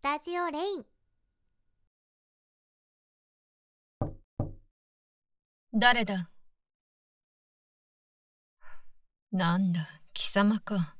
[0.00, 0.84] スタジオレイン。
[5.74, 6.30] 誰だ？
[9.30, 9.86] なんだ？
[10.14, 10.96] 貴様か。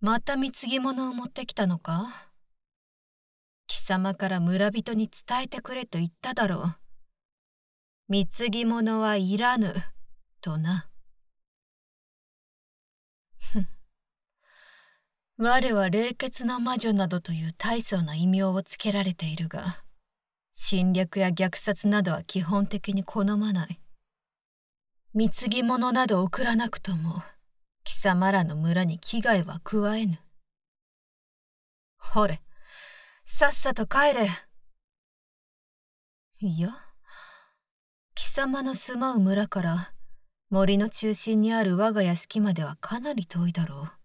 [0.00, 2.30] また貢ぎ物を持ってきたのか？
[3.66, 6.76] 貴様から村人に伝えてくれと言っただろう。
[8.08, 9.74] 貢ぎ物はいらぬ。
[10.40, 10.88] とな。
[15.36, 19.82] 我は冷血な魔女などという大層な異名をつけられているが
[20.52, 23.80] 侵略や虐殺などは基本的に好まない。
[25.12, 27.22] 貢ぎ物など送らなくとも
[27.82, 30.20] 貴様らの村に危害は加えぬ。
[31.98, 32.40] ほれ
[33.26, 34.30] さっさと帰れ。
[36.38, 36.70] いや
[38.14, 39.92] 貴様の住まう村から
[40.50, 44.03] 森の中心にある我が屋敷まではかなり遠いだろう。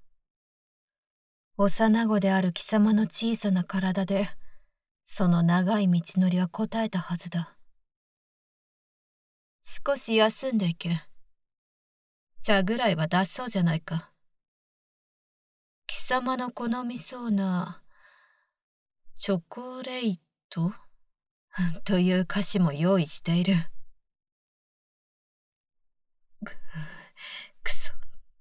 [1.61, 4.29] 幼子である貴様の小さな体で
[5.03, 7.57] その長い道のりは答えたはずだ。
[9.61, 11.03] 少し休んでいけ。
[12.41, 14.13] 茶ぐらいは出そうじゃないか。
[15.85, 17.83] 貴様の好みそうな
[19.17, 20.15] チョコレー
[20.49, 20.71] ト？
[21.83, 23.55] という歌詞も用意している。
[27.61, 27.91] くそ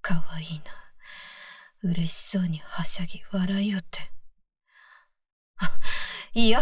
[0.02, 0.87] かわいいな。
[1.82, 4.10] 嬉しそうにはしゃぎ笑いよって。
[6.34, 6.60] いや、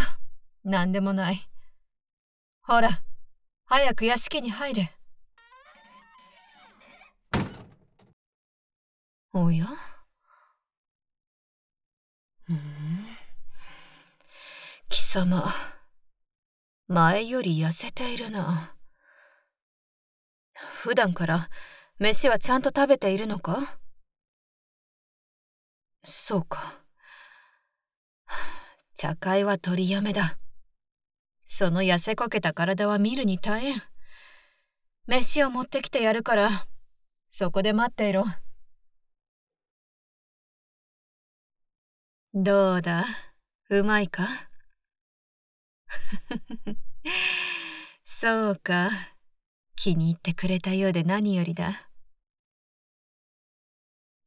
[0.64, 1.48] なんでもない。
[2.62, 3.03] ほら、
[3.64, 4.92] 早く屋敷に入れ。
[9.33, 9.67] おや？
[12.48, 13.17] うん？
[14.89, 15.53] 貴様、
[16.89, 18.77] 前より痩せているな。
[20.83, 21.50] 普段から
[21.98, 23.78] 飯はちゃんと食べているのか？
[26.08, 26.80] そうか。
[28.94, 30.38] 茶会は取りやめだ。
[31.44, 33.82] その痩せこけた体は見るに耐えん。
[35.06, 36.69] 飯を持ってきてやるから、
[37.28, 38.25] そこで待っていろ。
[42.34, 43.04] どうだ？
[43.70, 44.28] うまいか？
[48.04, 48.91] そうか。
[49.75, 51.85] 気に入ってくれたようで何よりだ。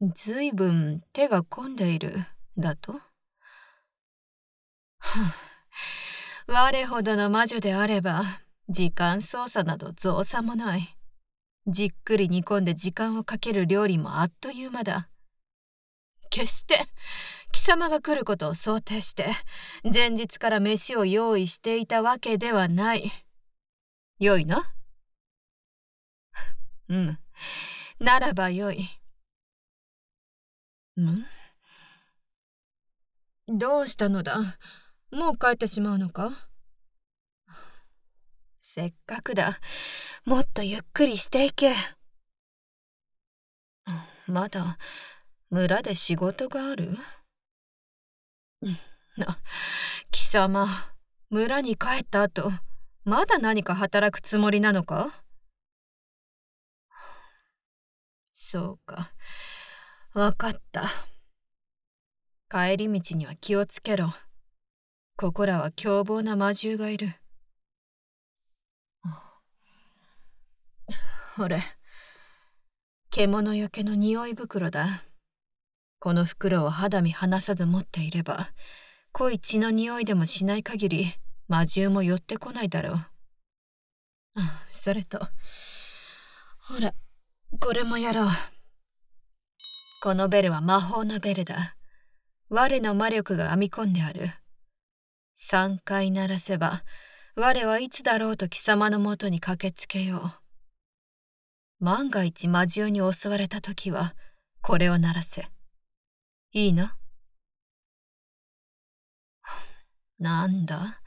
[0.02, 2.26] ずいぶん手が込んでいる、
[2.58, 3.02] だと？
[6.48, 8.40] 我ほどの魔女であれば、
[8.70, 10.96] 時間操作など造作もない。
[11.68, 15.10] じっくり煮込んで時間をかける料理もあっという間だ。
[16.30, 16.88] 決して
[17.52, 19.34] 貴様が来ることを想定して
[19.84, 23.12] 前日から飯を用意していたわけではない。
[24.20, 24.74] よいな？
[26.88, 27.20] うん。
[28.00, 28.99] ならばよい。
[31.02, 31.26] ん？
[33.48, 34.38] どうしたのだ？
[35.12, 36.32] もう帰ってしまうのか？
[38.62, 39.60] せっかくだ。
[40.26, 41.74] もっとゆっくりしていけ。
[44.28, 44.78] まだ
[45.50, 46.96] 村で仕事がある？
[49.18, 49.40] な、
[50.12, 50.68] 貴様、
[51.32, 52.52] 村に帰った後、
[53.04, 55.24] まだ何か働くつもりなのか？
[58.34, 59.12] そうか。
[60.14, 60.90] わかった。
[62.50, 64.12] 帰り道には気をつけろ。
[65.16, 67.14] ここらは凶暴な魔獣がいる。
[71.36, 71.62] ほれ、
[73.12, 75.04] 獣よけの匂い袋だ。
[76.00, 78.50] この袋を肌身離さず持っていれば、
[79.12, 81.14] 濃い血の匂いでもしない限り
[81.48, 83.06] 魔獣も寄ってこないだろう。
[84.72, 85.20] それと、
[86.68, 86.96] ほら、
[87.60, 88.30] これもやろう。
[90.02, 91.76] このベルは魔法のベルだ。
[92.50, 94.32] 我の魔力が編み込んである。
[95.36, 96.84] 三回鳴らせば、
[97.36, 100.34] 我はいつだろうと貴様のもとに駆けつけよ
[101.82, 101.84] う。
[101.84, 104.16] 万が一魔獣に襲われた時は、
[104.62, 105.50] これを鳴らせ。
[106.54, 106.96] いいな？
[110.18, 111.02] なんだ？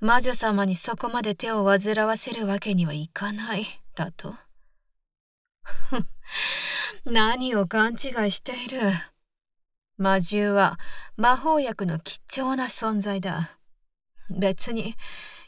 [0.00, 4.34] 魔女様にそこまで手を煩わせるわけにはいかない、だと？
[7.10, 8.80] 何を勘違いしている。
[9.96, 10.78] 魔獣は
[11.16, 13.58] 魔法薬の貴重な存在だ。
[14.28, 14.94] 別に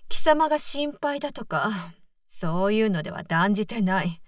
[0.09, 1.71] 貴様が心配だとか、
[2.27, 4.23] そういうのでは断じてない。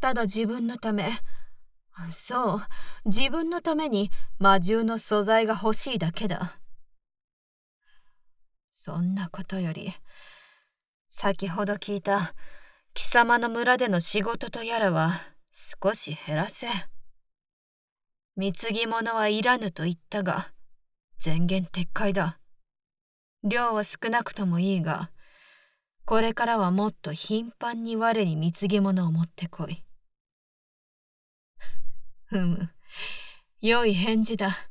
[0.00, 1.08] ただ自分のため、
[2.10, 2.60] そう、
[3.04, 4.10] 自分のために
[4.40, 6.58] 魔獣の素材が欲しいだけだ。
[8.72, 9.94] そんなことより、
[11.08, 12.34] 先ほど聞いた
[12.92, 16.68] 貴様の村での仕事とやらは少し減らせ。
[18.36, 20.52] 貢ぎ物はいらぬと言ったが、
[21.22, 22.38] 前言撤回だ。
[23.42, 25.10] 量は少なくともいいが、
[26.04, 29.84] これからはもっと頻繁に我に貢ぎ物を持ってこい。
[32.26, 32.70] ふむ、
[33.60, 34.70] 良い返事だ。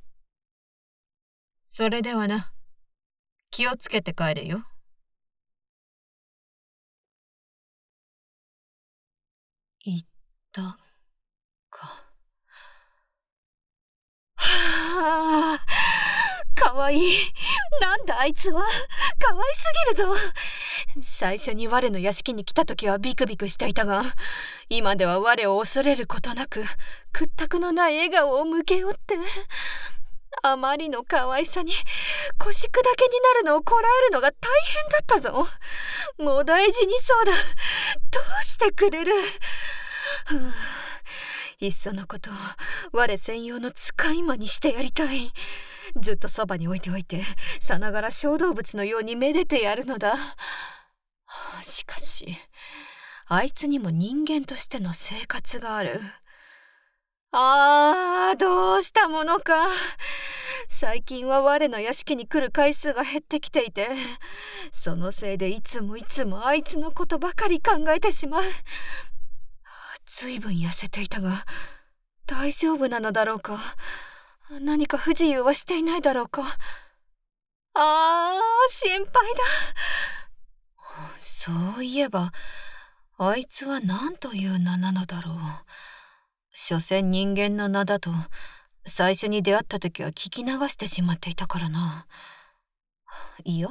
[1.64, 2.54] それではな、
[3.52, 4.69] 気をつけて帰れよ。
[10.52, 10.78] た
[11.70, 12.06] か。
[14.36, 15.60] はあ、
[16.56, 17.18] かわいい。
[17.82, 18.62] なんだあいつは。
[19.20, 19.66] かわいす
[19.96, 20.16] ぎるぞ。
[21.02, 24.04] 最初に我の屋敷に来た時はビクビクしていたが、
[24.70, 26.66] 今では我を恐れることなく、
[27.12, 29.16] 屈託のない笑顔を向けよって。
[30.44, 31.74] あまりの可愛さに
[32.38, 35.48] 腰砕けになるのをこらえるのが大変だったぞ。
[36.18, 37.32] もう大事にそうだ。
[37.32, 37.38] ど
[38.42, 39.14] うしてくれる？
[41.60, 42.30] いっそのこと
[42.92, 45.32] 我専用の使い魔にしてやりたい。
[46.00, 47.24] ずっとそばに置いておいて
[47.60, 50.16] さながら小動物のようにめでてやるのだ。
[51.62, 52.38] しかし
[53.28, 56.02] あいつにも人間としての生活がある。
[57.32, 59.68] ああどうしたものか。
[60.68, 63.90] 最近は我の屋敷に来る回数が減ってきていて
[64.72, 68.44] そのせいでいつもいつもあいつのことばかり考えてしまう。
[70.12, 71.46] ずいぶん痩せていたが
[72.26, 73.60] 大丈夫なのだろうか？
[74.60, 76.58] 何か不自由はしていないだろうか？
[77.76, 79.14] あー心配だ。
[81.16, 82.32] そういえば
[83.20, 85.36] あいつは何という名なのだろう。
[86.56, 88.10] 所詮人間の名だと
[88.86, 92.08] 最初に出会った時は聞き流してしまっていたからな。
[93.44, 93.70] いや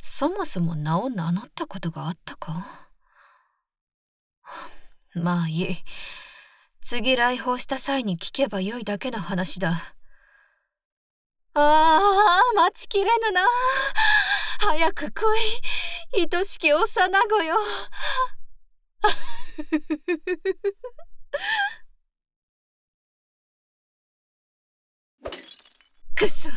[0.00, 2.66] そもそも名を名乗ったことがあったか？
[5.18, 5.76] まあいい。
[6.80, 9.94] 次来訪した際に聞けばよいだけの話だ。
[11.54, 13.44] ああ、待ちきれぬな。
[14.60, 15.38] 早く来い。
[16.32, 17.56] 愛しき幼子よ。
[26.14, 26.48] くそ、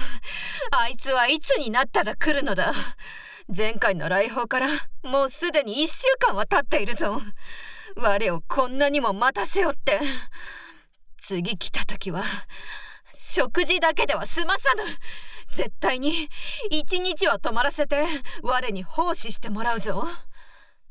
[0.72, 2.74] あいつはいつになったら来るのだ。
[3.56, 4.68] 前回の来訪から
[5.04, 7.22] もうすでに1週間は経っているぞ。
[7.96, 10.00] 我をこんなにも待たせよって。
[11.20, 12.24] 次来た時は
[13.14, 14.84] 食事だけでは済まさぬ。
[15.56, 16.30] 絶対に
[16.70, 18.06] 一日は泊まらせて
[18.42, 20.08] 我に奉仕してもらうぞ。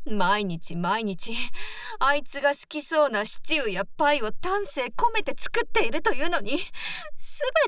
[0.06, 1.36] 毎日毎日
[1.98, 6.62] あいつが好きそうなシチューやパイを丹精込めて作っているというのに全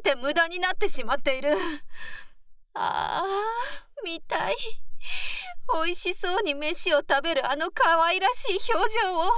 [0.03, 1.57] て無駄になってしまっている。
[2.75, 3.25] ああ
[4.05, 4.57] 見たい。
[5.85, 9.31] 美味しそうに飯を食べるあの可愛らしい表情を。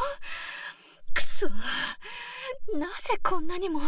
[1.15, 1.49] くそ。
[2.79, 3.81] なぜこんなにも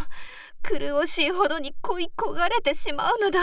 [0.62, 3.40] 苦しいほどに恋焦がれてしまうのだ。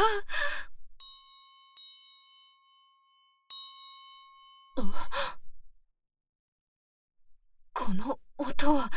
[7.74, 8.90] この音は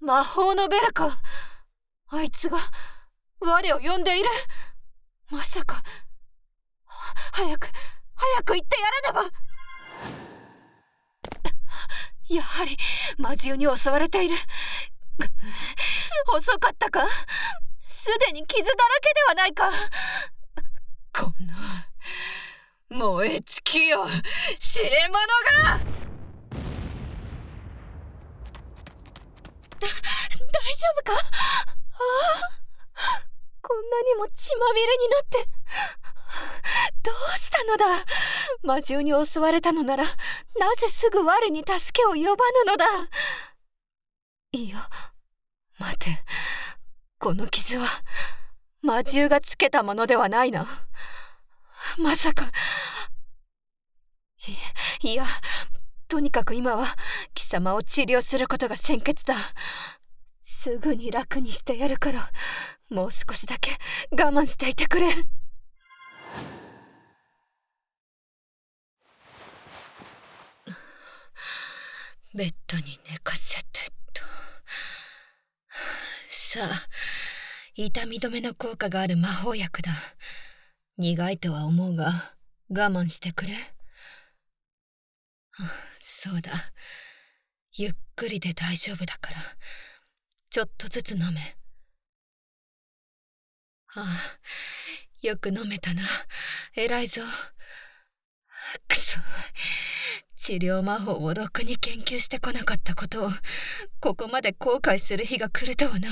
[0.00, 1.18] 魔法のベルか。
[2.08, 2.58] あいつが
[3.40, 4.28] 我を呼んでいる。
[5.30, 5.82] まさか
[7.36, 7.68] 早く
[8.14, 9.30] 早く行ってやらねば。
[12.34, 12.78] やはり
[13.18, 14.36] 魔獣に襲われている。
[16.32, 17.06] 遅かったか？
[17.86, 19.70] すでに傷だらけではないか？
[21.12, 21.34] こ
[22.90, 24.06] の燃え尽きよ
[24.58, 25.18] 知れ者
[25.62, 25.78] が！
[29.78, 29.90] 大丈
[31.00, 31.12] 夫か？
[31.12, 31.20] ああ？
[33.60, 35.46] こんなにも血まみれになって。
[37.02, 38.04] どうしたのだ？
[38.62, 40.10] 魔獣に襲われたのならな
[40.80, 42.84] ぜすぐ我に助けを呼ばぬのだ？
[44.52, 44.88] いや
[45.78, 46.18] 待て。
[47.18, 47.86] この傷は
[48.82, 50.66] 魔獣がつけたものではないな。
[51.98, 52.50] まさか。
[55.02, 55.24] いや
[56.08, 56.86] とにかく今は
[57.34, 59.34] 貴様を治療することが先決だ。
[60.42, 62.30] すぐに楽にしてやるから
[62.90, 63.78] もう少しだけ
[64.12, 65.14] 我慢していてくれ。
[72.36, 73.80] ベッドに寝かせて
[74.12, 74.22] と。
[76.28, 76.88] さあ、
[77.74, 79.92] 痛み止めの効果がある魔法薬だ。
[80.98, 82.34] 苦いとは思うが、
[82.68, 83.54] 我慢してくれ。
[85.98, 86.52] そうだ。
[87.72, 89.40] ゆっくりで大丈夫だから、
[90.50, 91.56] ちょっとずつ飲め。
[93.94, 96.02] ああ、よく飲めたな。
[96.74, 97.22] 偉いぞ。
[98.86, 99.18] くそ。
[100.36, 103.30] 治療魔法をろくに研究してこなかったことを
[104.00, 106.08] ここまで後悔する日が来るとはな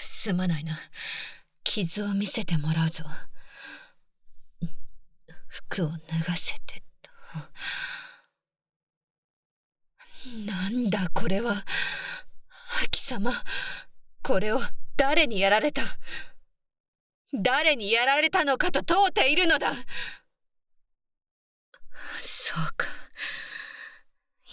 [0.00, 0.78] すまないな
[1.62, 3.04] 傷を見せてもらうぞ。
[5.48, 7.10] 服を脱がせてと。
[10.46, 11.64] なんだこれは。
[12.90, 13.32] 貴様、
[14.22, 14.60] これを
[14.96, 15.82] 誰にやられた？
[17.32, 19.72] 誰にやられたのかと問うているのだ
[22.48, 22.86] そうか。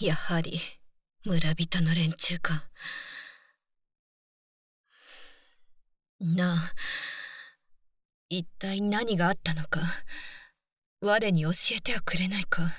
[0.00, 0.58] やはり
[1.24, 2.68] 村人の連中か。
[6.18, 6.72] なあ、
[8.28, 9.80] 一体何があったのか、
[11.02, 12.72] 我に教えてはくれないか。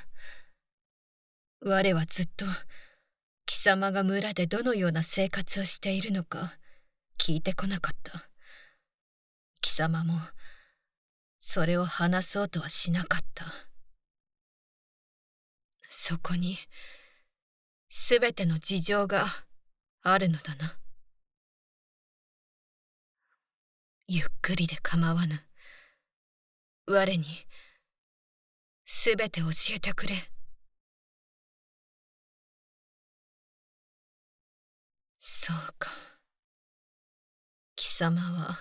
[1.61, 2.45] 我はずっと
[3.45, 6.57] 貴様が村でどのような生活をしているのか
[7.17, 8.29] 聞いてこなかった。
[9.61, 10.19] 貴様も
[11.39, 13.74] それを話そうとはしなかった。
[15.97, 16.57] そこに
[17.87, 19.25] すべての事情が
[20.03, 20.77] あるのだな。
[24.07, 25.41] ゆっくりで構わぬ。
[26.85, 27.25] 我に
[28.83, 30.15] すべて教えてくれ。
[35.17, 35.89] そうか。
[37.77, 38.55] 貴様は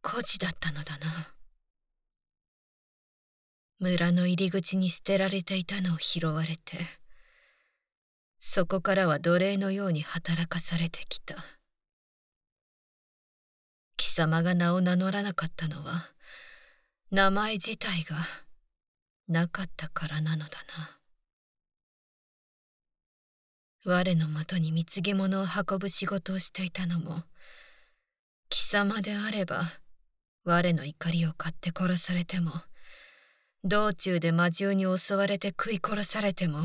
[0.00, 1.37] 孤児だったのだな。
[3.80, 6.78] 村の入り口に捨てられていたのを拾われて、
[8.38, 11.36] そこからは奴隷のように働かされてきた。
[13.96, 16.06] 貴様が名を名乗らなかったのは、
[17.10, 18.16] 名前自体が
[19.28, 20.98] なかったからなのだな。
[23.84, 27.22] 我のもとに貢ぎ物を運ぶ仕事をしていたのも
[28.50, 29.62] 貴様であれば
[30.44, 32.50] 我の怒りを買って殺されても
[33.64, 36.60] 道中で魔獣に襲われて食い殺されても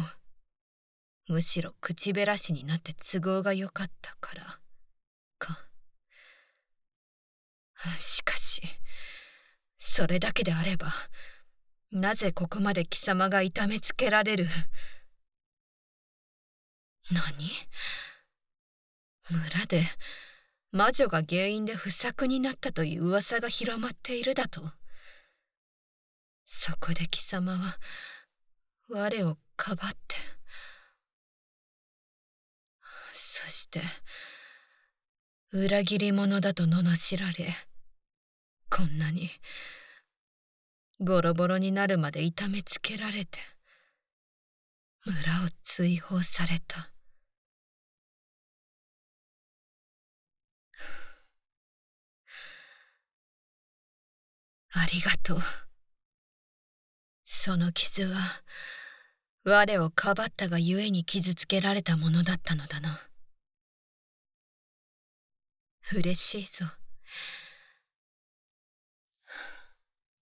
[1.27, 4.59] むしろ口減らしになって都合が良かったから
[5.39, 5.57] か。
[7.97, 8.62] しかし
[9.79, 10.88] それだけであれば
[11.91, 14.47] なぜここまで貴様が痛めつけられる？
[17.12, 17.23] 何？
[19.29, 19.83] 村で
[20.71, 24.62] 魔女が原因で不作になったという噂が広まっているだと？
[26.45, 27.79] そこで貴様は
[28.89, 30.15] 我をかばって。
[33.12, 33.81] そして
[35.51, 37.53] 裏切り者だと罵られ
[38.69, 39.29] こんなに
[41.00, 43.39] ボロボロになるまで痛めつけられて
[45.05, 46.89] 村を追放された。
[54.75, 55.39] ありがとう。
[57.45, 58.15] その傷は、
[59.43, 63.01] 我をかばったがゆえに傷つけられたものだったのだな。
[65.93, 66.65] 嬉しいぞ。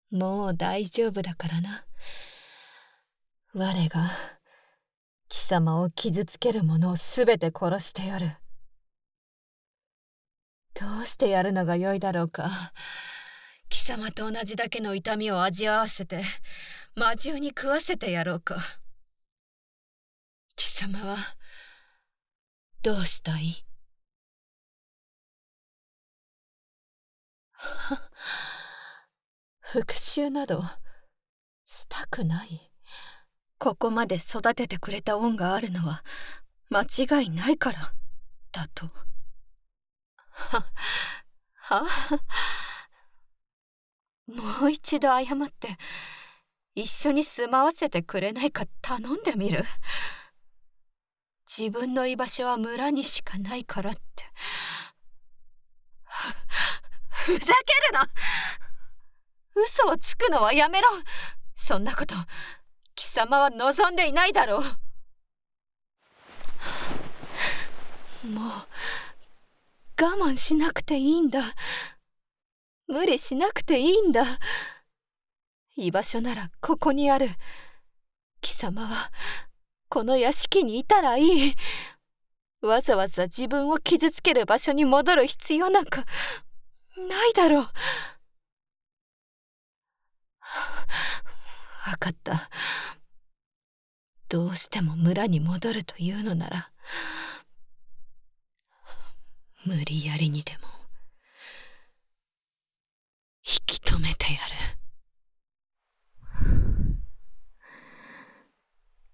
[0.10, 1.86] もう大丈夫だからな。
[3.54, 4.10] 我が、
[5.30, 8.32] 貴様を傷つける者をすべて殺してやる。
[10.74, 12.74] どうしてやるのがよいだろうか。
[13.70, 16.24] 貴様と同じだけの痛みを味わわせて
[16.96, 18.58] 魔獣に食わせてやろうか。
[20.56, 21.18] 貴様は
[22.84, 23.66] どうしたい？
[29.62, 30.64] 復讐など
[31.66, 32.70] したくない？
[33.58, 36.04] ここまで育ててくれた恩があるのは
[36.70, 37.94] 間違いないから。
[38.52, 38.90] だと。
[40.32, 40.66] は？
[41.54, 41.86] は
[44.28, 45.78] もう一度謝って。
[46.76, 49.66] 一緒に住まわせてくれないか頼んでみる？
[51.58, 54.02] 自分の居場所は村にしかないからって。
[57.26, 57.54] ふざける
[57.94, 58.10] な
[59.56, 60.88] 嘘をつくのはやめろ
[61.56, 62.16] そんなこと
[62.96, 64.64] 貴様は望んでいないだろ
[68.24, 68.52] うもう
[70.02, 71.42] 我慢しなくていいんだ
[72.88, 74.26] 無理しなくていいんだ
[75.76, 77.30] 居場所ならここにある。
[78.42, 79.12] 貴様は
[79.90, 81.56] この屋敷にいたらいい。
[82.62, 86.06] わざわざ自分を傷つける場所に戻る必要なんか
[86.96, 87.70] ないだろう。
[91.86, 92.50] 分かった。
[94.32, 96.72] どうしても村に戻るというのなら
[99.66, 100.60] 無理やりにでも
[103.44, 104.56] 引き止めてやる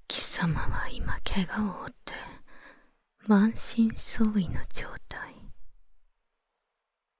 [0.07, 2.13] 貴様は今怪我を負って
[3.27, 5.35] 満身創痍の状態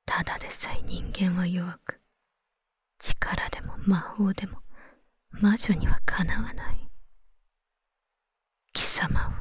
[0.08, 2.02] ただでさえ人間は弱く、
[2.98, 4.58] 力でも魔法でも
[5.30, 6.90] 魔女にはかなわない。
[8.74, 9.32] 貴様を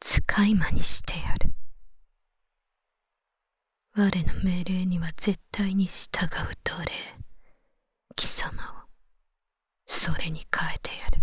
[0.00, 1.54] 使い魔にしてやる。
[3.94, 6.28] 我の命令には絶対に従う
[6.62, 6.84] 奴隷、
[8.14, 8.88] 貴様を
[9.86, 11.22] それに変えてやる。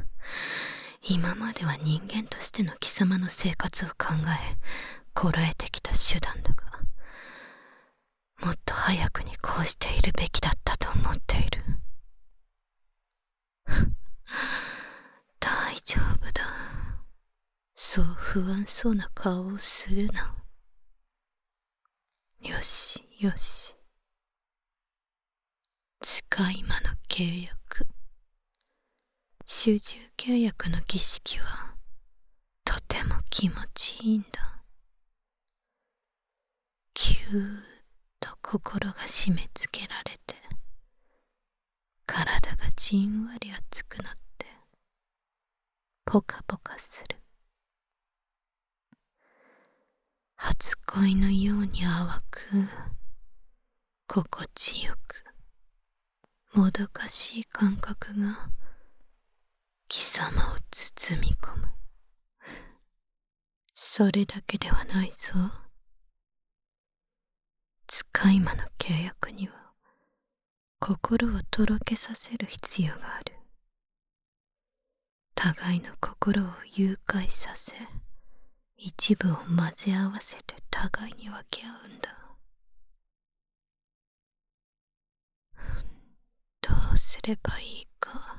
[1.02, 4.58] 今までは人間としての貴様の生活を考え、
[5.14, 6.68] こらえてきた手段だが、
[8.40, 11.62] もっと早くにこうしているべきだったと思っている。
[15.40, 16.68] 大丈夫だ。
[17.74, 20.36] そう不安そうな顔をするな。
[22.40, 23.74] よし、よし。
[26.00, 27.57] 使い魔の契約。
[29.50, 31.74] 主従契約の儀式は、
[32.66, 34.62] とても気持ちいいんだ。
[36.92, 37.62] ぎゅーっ
[38.20, 40.34] と心が締め付けられて、
[42.04, 44.44] 体がじんわり熱くなって、
[46.04, 47.16] ポカポカする。
[50.36, 52.68] 初恋のように淡く、
[54.08, 55.24] 心地よく、
[56.54, 58.50] もどかしい感覚が、
[59.88, 61.68] 貴様を包み込む。
[63.74, 65.32] それだけではないぞ。
[67.86, 69.72] 使い魔の契約には、
[70.78, 73.32] 心をとろけさせる必要がある。
[75.34, 77.74] 互いの心を誘拐させ、
[78.76, 82.14] 一部を混ぜ合わせて互いに分け合うんだ。
[86.60, 88.37] どうすればいいか、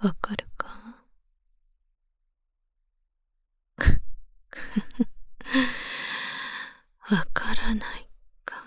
[0.00, 1.04] わかるか？
[7.10, 8.08] わからない
[8.44, 8.62] か？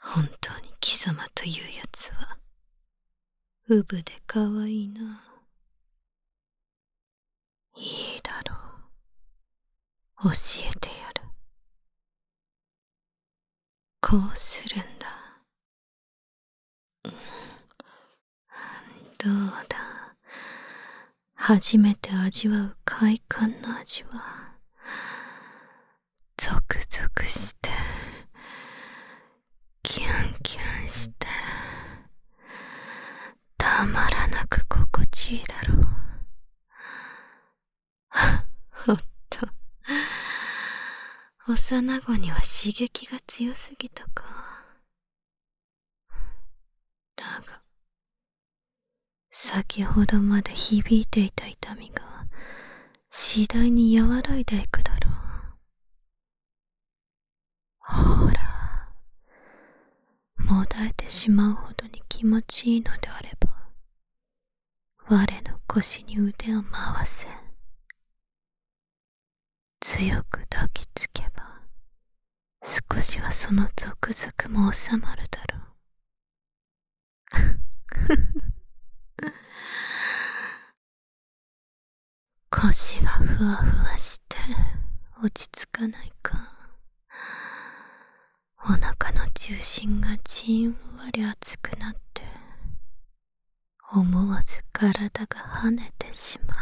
[0.00, 2.38] 本当に貴様というやつは、
[3.68, 5.24] うぶでかわいいな。
[7.76, 8.54] いいだろ
[10.30, 10.32] う。
[10.32, 10.38] 教
[10.70, 11.22] えてやる。
[14.00, 15.08] こうするんだ
[17.10, 17.33] ん。
[19.24, 19.34] どう
[19.70, 19.78] だ。
[21.34, 24.58] 初めて味わう快感の味は、
[26.36, 27.70] ゾクゾクして、
[29.82, 31.26] キュンキュンして、
[33.56, 35.84] たまらなく心地いいだろう。
[38.86, 38.98] ほっ
[39.30, 39.48] と。
[41.46, 44.24] 幼子には刺激が強すぎたか。
[47.16, 47.62] だが、
[49.54, 52.02] 先ほどまで響いていた痛みが、
[53.08, 55.10] 次第に和らいでいくだろ
[57.78, 58.24] う。
[58.24, 58.88] ほら、
[60.38, 63.48] もだえてしまうほどに気持ちいいのであれば、
[65.06, 67.28] 我の腰に腕を回せ。
[69.78, 71.60] 強く抱きつけば
[72.60, 75.58] 少しはそのゾクゾクも収まるだろ
[78.48, 78.54] う
[82.56, 84.36] 腰がふわふわして
[85.22, 86.38] 落ち着かないか
[88.60, 90.76] お腹の中心がじんわ
[91.12, 92.22] り熱くなって
[93.92, 95.26] 思わず体が
[95.62, 96.54] 跳ねてしま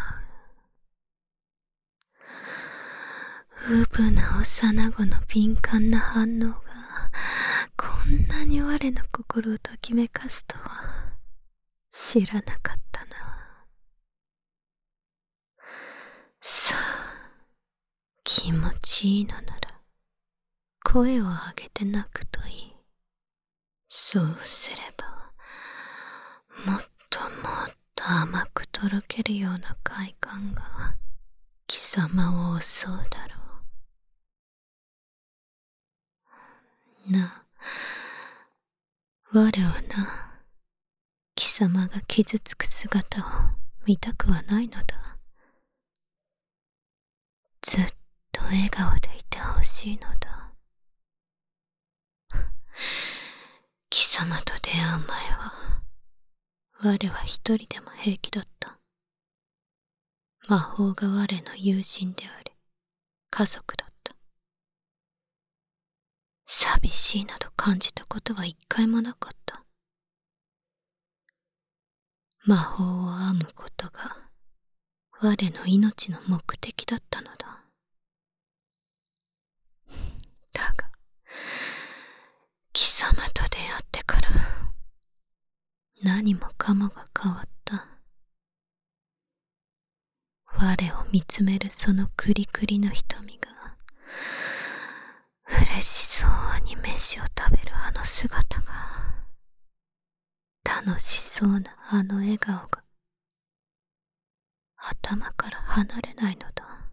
[3.68, 6.56] ううぶな幼子の敏感な反応が、
[7.76, 11.14] こんなに我の心をときめかすとは、
[11.88, 13.31] 知らなかったな。
[16.44, 17.38] さあ、
[18.24, 19.80] 気持ちいいのなら、
[20.84, 22.76] 声を上げて泣くといい。
[23.86, 25.32] そうすれば、
[26.66, 27.30] もっともっ
[27.94, 30.96] と甘くとろけるような快感が、
[31.68, 33.36] 貴様を襲うだろ
[37.08, 37.12] う。
[37.12, 37.46] なあ。
[39.30, 40.42] 我はな、
[41.36, 43.24] 貴様が傷つく姿を
[43.86, 45.11] 見たくはないのだ。
[47.62, 47.86] ずっ
[48.32, 50.52] と笑顔でいてほしいのだ。
[53.88, 55.82] 貴様と出会う前は、
[56.80, 58.78] 我は一人でも平気だった。
[60.48, 62.50] 魔法が我の友人であり、
[63.30, 64.16] 家族だった。
[66.44, 69.64] 寂しいなど感じたことは一回もなかった。
[72.44, 74.31] 魔法を編むことが
[75.24, 77.62] 我の命の目的だったのだ。
[80.52, 80.90] だが、
[82.72, 84.28] 貴様と出会ってから、
[86.02, 87.86] 何もかもが変わった。
[90.46, 93.76] 我を見つめるそのクリクリの瞳が、
[95.46, 95.86] 嬉し
[96.20, 96.30] そう
[96.64, 98.72] に飯を食べるあの姿が、
[100.64, 102.81] 楽しそうなあの笑顔が、
[105.12, 106.90] 頭から離れないのだ。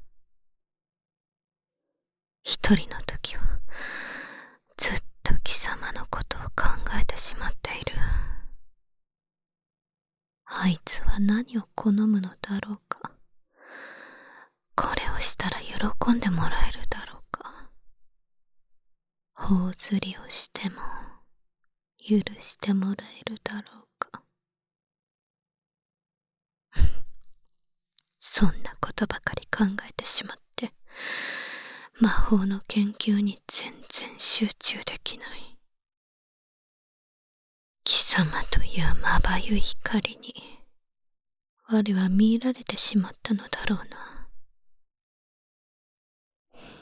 [2.44, 3.62] 一人の時は、
[4.78, 6.68] ずっと貴様のことを考
[7.02, 7.94] えてしまっている。
[10.46, 13.00] あいつは何を好むのだろうか。
[14.76, 17.72] これをしたら喜んでもらえるだろうか。
[19.34, 20.76] 頬ずりをしても、
[22.00, 24.24] 許してもらえるだろうか。
[28.32, 30.72] そんなことばかり考えてしまって、
[32.00, 35.58] 魔法の研究に全然集中できない。
[37.84, 40.62] 貴様というまばゆい光に、
[41.70, 44.30] 我は見入られてしまったのだろうな。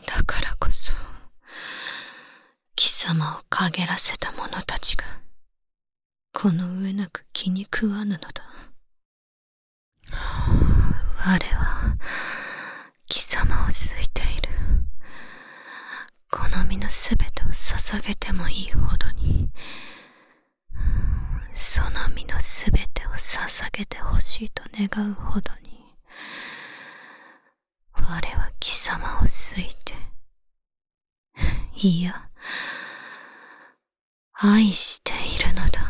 [0.06, 0.94] だからこそ、
[2.76, 5.06] 貴様を陰らせた者たちが、
[6.34, 8.44] この上なく気に食わぬのだ。
[11.20, 11.98] 我は、
[13.08, 14.50] 貴様を好いている。
[16.32, 19.50] 好みのすべてを捧げてもいいほどに、
[21.54, 25.96] その身のすべてを捧げてほしいと願うほどに、
[27.94, 29.94] 我は貴様を好いて、
[31.88, 32.30] いや、
[34.34, 35.82] 愛しているのだ。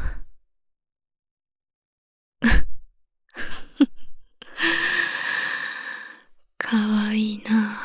[6.58, 7.78] かわいいな。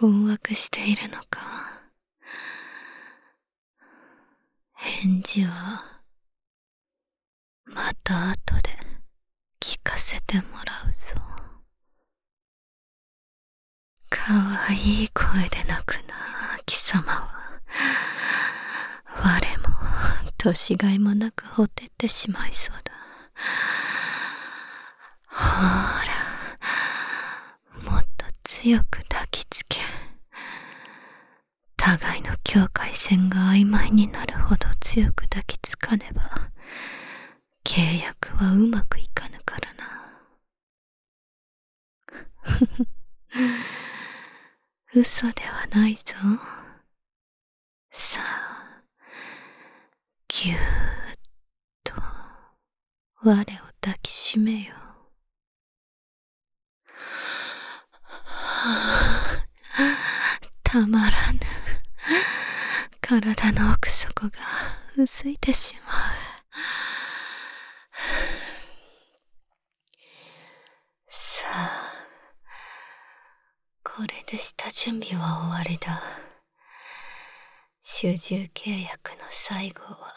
[0.00, 1.40] 困惑しているのか。
[4.72, 6.00] 返事は、
[7.66, 8.70] また後で
[9.60, 11.16] 聞かせてもらうぞ。
[14.08, 16.14] かわいい声で泣くな、
[16.64, 17.60] 貴様は。
[19.04, 19.76] 我も、
[20.38, 22.94] 年がいもなくほてってしまいそうだ。
[25.26, 25.44] ほ
[27.84, 29.09] ら、もっと強く。
[31.98, 36.52] 互いの境界線が曖昧になるほど強く抱きつかねば、
[37.64, 39.90] 契約はうまくいかぬからな。
[44.94, 46.14] 嘘ではないぞ。
[47.90, 48.84] さあ、
[50.28, 50.60] ぎゅーっ
[51.82, 51.94] と
[53.24, 53.36] 我を
[53.80, 54.74] 抱きしめよ。
[60.62, 61.40] たまらぬ。
[63.10, 64.30] 体の奥底が
[64.96, 65.94] 薄いてしまう。
[71.08, 72.06] さあ、
[73.82, 76.00] これで下準備は終わりだ。
[77.82, 80.14] 主従契約の最後は、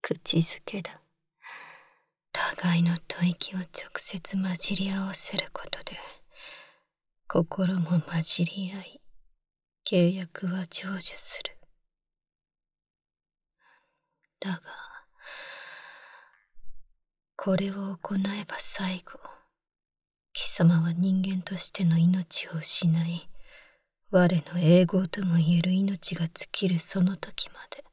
[0.00, 1.00] 口づけだ。
[2.32, 5.98] 互いの吐息を直接混じり合わせることで、
[7.26, 9.00] 心も混じり合い、
[9.84, 11.59] 契約は成就する。
[14.40, 14.60] だが、
[17.36, 19.18] これを行えば最後、
[20.32, 23.28] 貴様は人間としての命を失い、
[24.10, 27.84] 我の英語とも言える命が尽きるその時まで、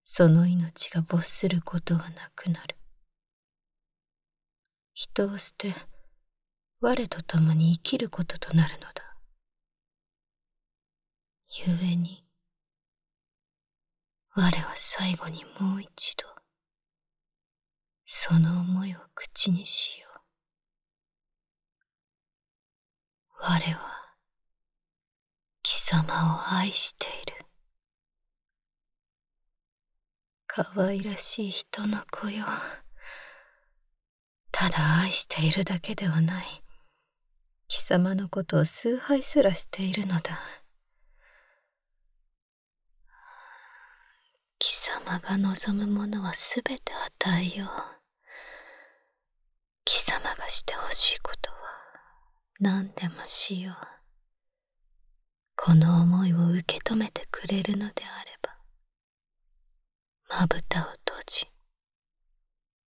[0.00, 2.76] その命が没することはなくなる。
[4.92, 5.74] 人を捨て、
[6.80, 9.16] 我と共に生きることとなるのだ。
[11.48, 12.24] 故に、
[14.40, 16.24] 我は最後にもう一度、
[18.06, 20.08] その思いを口にしよ
[23.38, 23.42] う。
[23.42, 24.14] 我は、
[25.62, 27.44] 貴様を愛している。
[30.46, 32.46] 可愛らしい人の子よ。
[34.52, 36.64] ただ愛しているだけではない。
[37.68, 40.59] 貴様のことを崇拝すらしているのだ。
[44.60, 47.68] 貴様が望むものはすべて与えよう。
[49.86, 51.56] 貴様がしてほしいことは
[52.60, 53.74] 何でもしよう。
[55.56, 58.54] この思いを受け止めてくれるのであれば、
[60.40, 61.46] まぶたを閉じ、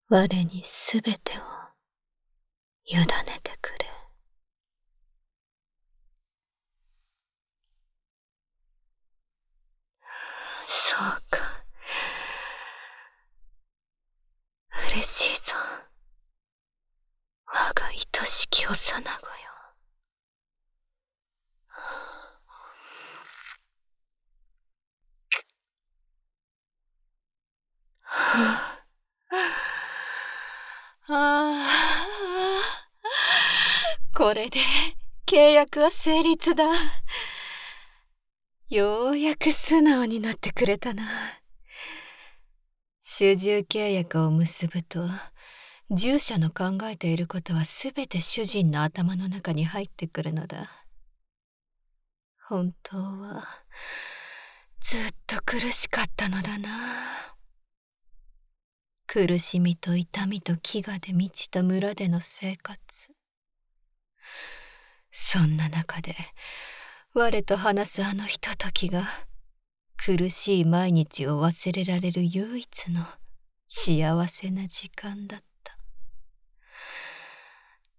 [0.09, 1.41] 我にすべてを
[2.85, 3.05] 委ね
[3.41, 3.89] てくれ。
[10.67, 10.99] そう
[11.31, 11.63] か。
[14.93, 15.53] 嬉しいぞ。
[17.47, 19.03] 我が愛しき幼子よ。
[28.15, 28.79] あ
[31.09, 31.63] あ、
[34.15, 34.59] これで
[35.25, 36.63] 契約は成立だ。
[38.69, 41.03] ようやく素直になってくれたな。
[43.01, 45.05] 主従契約を結ぶと、
[45.91, 50.69] 従者の考えていることは全て主人の頭の中に入ってくるのだ。
[52.47, 53.47] 本当は、
[54.81, 57.35] ずっと苦しかったのだな。
[59.07, 62.77] 苦しみと痛みと飢餓で満ちた村での生活。
[65.11, 66.15] そんな中で、
[67.13, 69.07] 我と話すあのひとときが、
[69.97, 73.05] 苦しい毎日を忘れられる唯一の
[73.67, 75.52] 幸せな時間だった。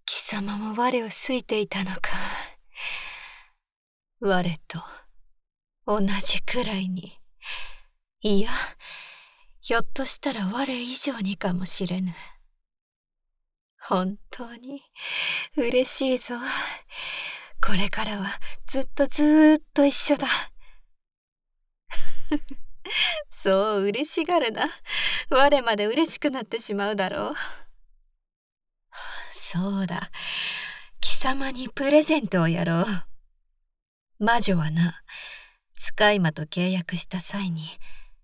[0.07, 2.11] 貴様も我を好いていたのか。
[4.21, 4.83] 我と
[5.87, 7.19] 同じくらいに、
[8.21, 8.51] いや、
[9.61, 12.14] ひょっとしたら我以上にかもしれぬ。
[13.81, 14.83] 本当に
[15.57, 16.37] 嬉しいぞ。
[17.62, 18.29] これからは
[18.67, 20.27] ずっとずっと一緒だ。
[23.43, 24.69] そう嬉しがるな。
[25.31, 27.35] 我まで嬉しくなってしまうだろう。
[29.55, 30.11] そうだ。
[31.01, 32.87] 貴様にプレゼントをやろう。
[34.19, 35.01] 魔女はな、
[35.77, 37.62] 使い魔と契約した際に、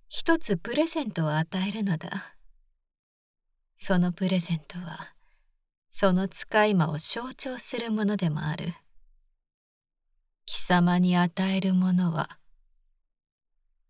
[0.09, 2.35] 一つプレゼントを与えるのだ。
[3.77, 5.15] そのプレゼントは、
[5.89, 8.75] その使い魔を象徴するものでもある。
[10.47, 12.41] 貴様に与えるものは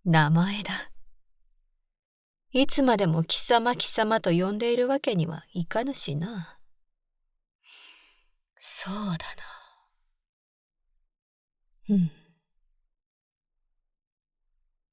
[0.05, 0.91] 名前だ。
[2.53, 6.60] いつまでも貴様貴様と呼んでいるわけにはいかぬしな。
[8.61, 9.17] そうだな。
[11.89, 12.11] うん。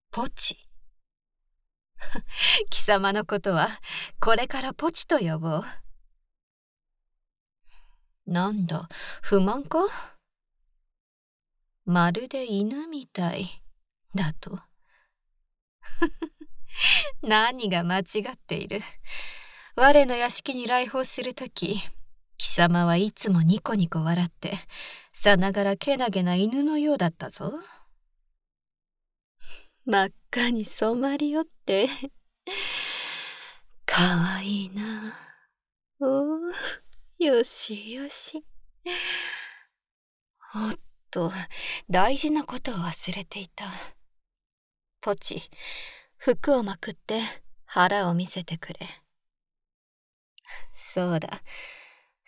[0.09, 0.57] ポチ。
[2.69, 3.81] 貴様のことは
[4.21, 5.63] これからポチと呼ぼう。
[8.25, 8.87] なんだ、
[9.21, 9.79] 不満か？
[11.85, 13.63] まるで犬みたい
[14.15, 14.59] だと。
[17.21, 18.03] 何が間違
[18.33, 18.81] っている。
[19.75, 21.81] 我の屋敷に来訪するとき、
[22.37, 24.59] 貴様はいつもニコニコ笑って、
[25.13, 27.53] さながらけなげな犬のようだったぞ。
[29.85, 31.87] 真っ赤に染まりよって、
[33.85, 35.17] かわいいな。
[35.99, 38.45] おお、よしよし。
[40.53, 40.73] おっ
[41.09, 41.31] と
[41.89, 43.71] 大事なことを忘れていた。
[45.01, 45.41] ポチ、
[46.17, 47.21] 服をまくって
[47.65, 48.79] 腹を見せてくれ。
[50.73, 51.41] そうだ、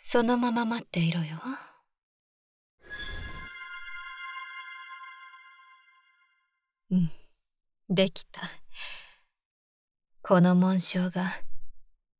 [0.01, 1.37] そのまま待っていろよ。
[6.89, 7.11] うん、
[7.89, 8.41] できた。
[10.23, 11.33] この紋章が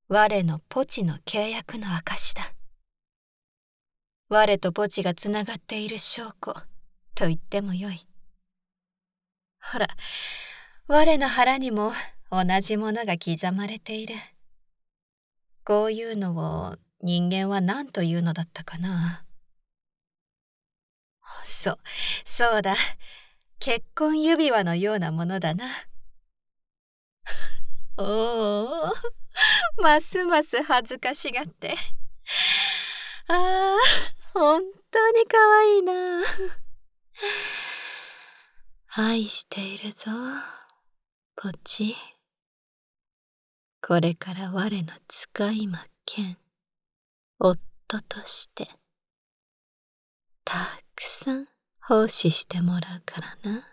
[0.09, 2.53] 我のポチの契約の証だ。
[4.27, 6.53] 我とポチがつながっている証拠
[7.15, 8.05] と言ってもよい。
[9.61, 9.87] ほら、
[10.87, 11.93] 我の腹にも
[12.29, 14.15] 同じものが刻まれている。
[15.63, 19.25] こういうのを人間は何というのだったかな？
[21.43, 21.79] そう、
[22.25, 22.75] そうだ。
[23.59, 25.65] 結婚指輪のようなものだな。
[27.97, 28.93] おお、
[29.81, 31.75] ますます恥ずかしがって。
[33.27, 34.19] ああ。
[34.33, 36.23] 本当にかわいいな。
[38.89, 40.05] 愛しているぞ、
[41.35, 41.95] ポチ。
[43.81, 46.37] これから我の使い魔剣、
[47.39, 47.57] 夫
[48.01, 48.69] として、
[50.43, 51.47] たくさん
[51.81, 53.63] 奉仕してもらうからな。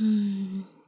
[0.00, 0.79] う ん